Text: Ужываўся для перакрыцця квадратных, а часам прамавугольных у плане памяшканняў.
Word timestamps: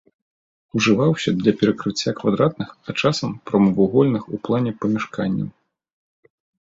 Ужываўся 0.79 1.33
для 1.41 1.51
перакрыцця 1.59 2.11
квадратных, 2.21 2.69
а 2.87 2.95
часам 3.03 3.37
прамавугольных 3.51 4.23
у 4.39 4.41
плане 4.49 4.71
памяшканняў. 4.87 5.49